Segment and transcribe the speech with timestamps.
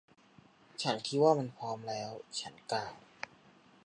[0.81, 2.09] ฉันคิดว่ามันพร้อมแล้ว.
[2.39, 2.93] ฉันกล่าว